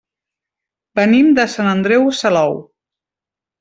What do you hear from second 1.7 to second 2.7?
Andreu Salou.